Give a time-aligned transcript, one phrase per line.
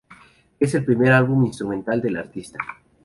[0.59, 2.57] Es el primer álbum instrumental del artista.